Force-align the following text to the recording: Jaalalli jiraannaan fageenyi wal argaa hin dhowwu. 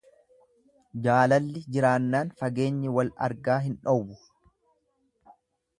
Jaalalli 1.07 1.61
jiraannaan 1.75 2.33
fageenyi 2.41 2.95
wal 2.97 3.13
argaa 3.27 3.61
hin 3.69 3.79
dhowwu. 3.87 4.21